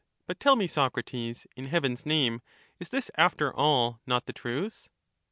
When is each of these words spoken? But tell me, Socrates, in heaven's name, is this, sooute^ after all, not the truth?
But 0.25 0.39
tell 0.39 0.55
me, 0.55 0.65
Socrates, 0.65 1.45
in 1.55 1.65
heaven's 1.65 2.07
name, 2.07 2.41
is 2.79 2.89
this, 2.89 3.11
sooute^ 3.11 3.19
after 3.19 3.53
all, 3.55 4.01
not 4.07 4.25
the 4.25 4.33
truth? 4.33 4.89